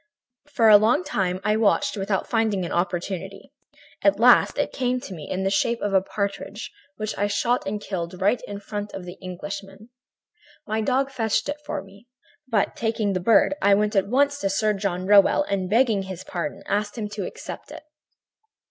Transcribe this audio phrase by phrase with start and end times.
[0.49, 3.51] "For a long time I watched without finding an opportunity.
[4.01, 7.67] At last it came to me in the shape of a partridge which I shot
[7.67, 9.89] and killed right in front of the Englishman.
[10.65, 12.07] My dog fetched it for me,
[12.47, 16.23] but, taking the bird, I went at once to Sir John Rowell and, begging his
[16.23, 17.83] pardon, asked him to accept it.